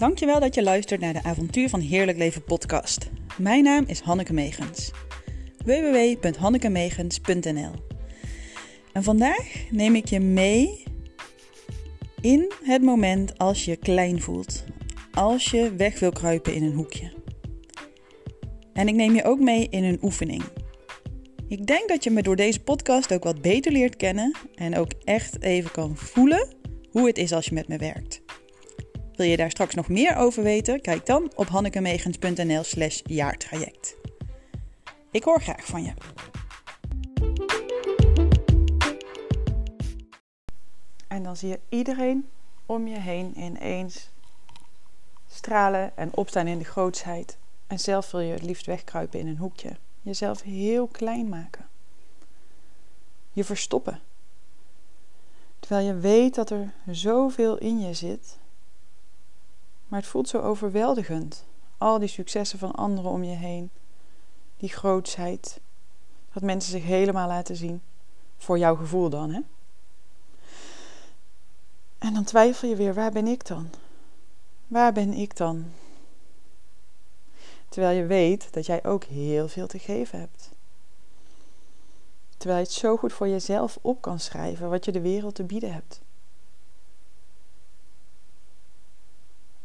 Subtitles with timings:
[0.00, 3.10] Dankjewel dat je luistert naar de Avontuur van Heerlijk Leven podcast.
[3.38, 4.90] Mijn naam is Hanneke Megens.
[5.64, 7.72] www.hannekemegens.nl
[8.92, 10.82] En vandaag neem ik je mee
[12.20, 14.64] in het moment als je klein voelt.
[15.12, 17.12] Als je weg wil kruipen in een hoekje.
[18.72, 20.42] En ik neem je ook mee in een oefening.
[21.48, 24.90] Ik denk dat je me door deze podcast ook wat beter leert kennen en ook
[25.04, 26.48] echt even kan voelen
[26.90, 28.19] hoe het is als je met me werkt.
[29.20, 30.80] Wil je daar straks nog meer over weten?
[30.80, 33.96] Kijk dan op hannekemegens.nl slash jaartraject.
[35.10, 35.92] Ik hoor graag van je.
[41.08, 42.28] En dan zie je iedereen
[42.66, 44.10] om je heen ineens
[45.28, 47.38] stralen en opstaan in de grootsheid.
[47.66, 49.76] En zelf wil je het liefst wegkruipen in een hoekje.
[50.02, 51.68] Jezelf heel klein maken.
[53.32, 54.00] Je verstoppen.
[55.58, 58.38] Terwijl je weet dat er zoveel in je zit.
[59.90, 61.44] Maar het voelt zo overweldigend.
[61.78, 63.70] Al die successen van anderen om je heen.
[64.56, 65.60] Die grootsheid.
[66.32, 67.82] Dat mensen zich helemaal laten zien.
[68.36, 69.40] Voor jouw gevoel dan, hè?
[71.98, 73.70] En dan twijfel je weer, waar ben ik dan?
[74.66, 75.64] Waar ben ik dan?
[77.68, 80.50] Terwijl je weet dat jij ook heel veel te geven hebt.
[82.36, 85.44] Terwijl je het zo goed voor jezelf op kan schrijven wat je de wereld te
[85.44, 86.00] bieden hebt.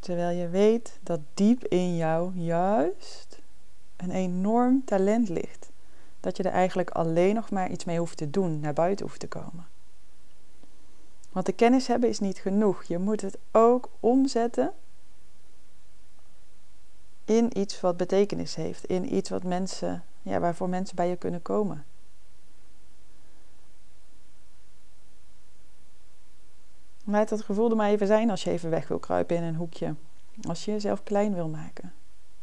[0.06, 3.42] Terwijl je weet dat diep in jou juist
[3.96, 5.72] een enorm talent ligt.
[6.20, 9.20] Dat je er eigenlijk alleen nog maar iets mee hoeft te doen, naar buiten hoeft
[9.20, 9.68] te komen.
[11.32, 12.84] Want de kennis hebben is niet genoeg.
[12.84, 14.74] Je moet het ook omzetten
[17.26, 21.42] in iets wat betekenis heeft, in iets wat mensen, ja, waarvoor mensen bij je kunnen
[21.42, 21.86] komen.
[27.08, 29.56] Laat dat gevoel er maar even zijn als je even weg wil kruipen in een
[29.56, 29.96] hoekje.
[30.48, 31.94] Als je jezelf klein wil maken.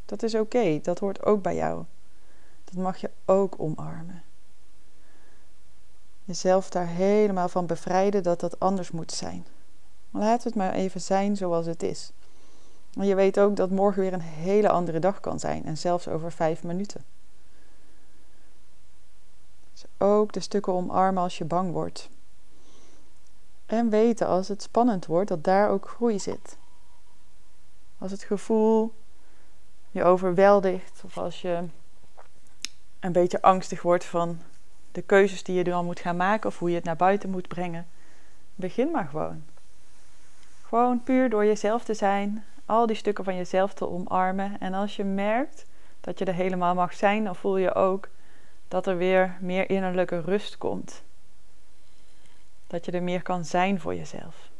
[0.05, 1.85] Dat is oké, dat hoort ook bij jou.
[2.65, 4.23] Dat mag je ook omarmen.
[6.25, 9.47] Jezelf daar helemaal van bevrijden dat dat anders moet zijn.
[10.11, 12.13] Laat het maar even zijn zoals het is.
[12.99, 16.09] En je weet ook dat morgen weer een hele andere dag kan zijn en zelfs
[16.09, 17.05] over vijf minuten.
[19.73, 22.09] Dus ook de stukken omarmen als je bang wordt.
[23.73, 26.59] En weten als het spannend wordt dat daar ook groei zit.
[27.99, 28.95] Als het gevoel
[29.91, 31.65] je overweldigt of als je
[33.01, 34.39] een beetje angstig wordt van
[34.93, 37.49] de keuzes die je dan moet gaan maken of hoe je het naar buiten moet
[37.49, 37.87] brengen,
[38.55, 39.45] begin maar gewoon.
[40.63, 44.57] Gewoon puur door jezelf te zijn, al die stukken van jezelf te omarmen.
[44.61, 45.67] En als je merkt
[46.01, 48.09] dat je er helemaal mag zijn, dan voel je ook
[48.69, 51.03] dat er weer meer innerlijke rust komt.
[52.73, 54.51] Dat je er meer kan zijn voor jezelf.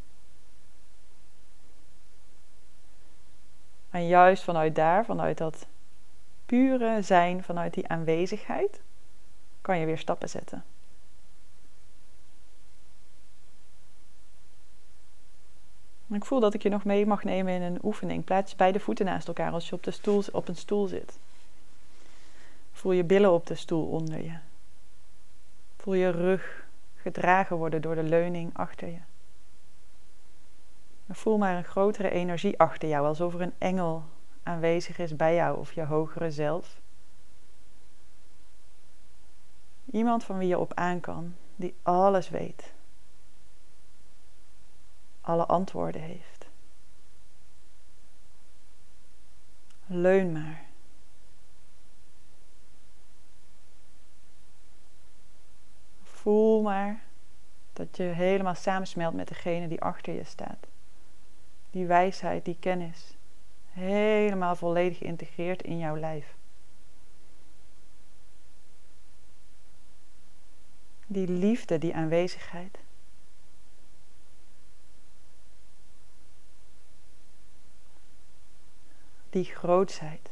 [3.91, 5.67] En juist vanuit daar, vanuit dat
[6.47, 8.81] pure zijn, vanuit die aanwezigheid,
[9.61, 10.65] kan je weer stappen zetten.
[16.11, 18.25] Ik voel dat ik je nog mee mag nemen in een oefening.
[18.25, 21.19] Plaats beide voeten naast elkaar als je op, de stoel, op een stoel zit.
[22.73, 24.37] Voel je billen op de stoel onder je.
[25.77, 26.62] Voel je rug
[27.03, 29.01] gedragen worden door de leuning achter je.
[31.09, 34.05] voel maar een grotere energie achter jou, alsof er een engel
[34.43, 36.81] aanwezig is bij jou of je hogere zelf.
[39.85, 42.75] Iemand van wie je op aan kan, die alles weet
[45.23, 46.49] alle antwoorden heeft.
[49.87, 50.71] Leun maar.
[56.23, 57.03] Voel maar
[57.73, 60.67] dat je helemaal samensmelt met degene die achter je staat.
[61.71, 63.17] Die wijsheid, die kennis,
[63.71, 66.35] helemaal volledig geïntegreerd in jouw lijf.
[71.07, 72.79] Die liefde, die aanwezigheid.
[79.31, 80.32] die grootsheid.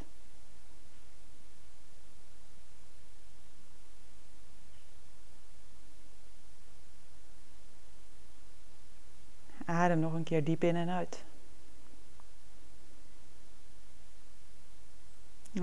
[9.80, 11.24] Adem nog een keer diep in en uit.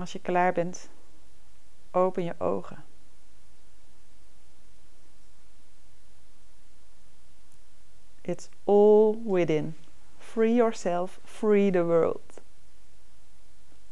[0.00, 0.88] als je klaar bent,
[1.90, 2.84] open je ogen.
[8.20, 9.76] It's all within.
[10.18, 12.40] Free yourself, free the world.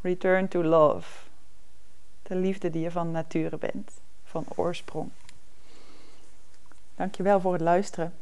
[0.01, 1.29] Return to love.
[2.23, 3.93] De liefde die je van nature bent,
[4.25, 5.11] van oorsprong.
[6.95, 8.15] Dankjewel voor het luisteren.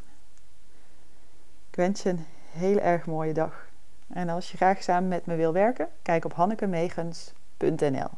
[1.74, 3.68] Ik wens je een heel erg mooie dag.
[4.12, 8.08] En als je graag samen met me wil werken, kijk op hannekemegens.nl.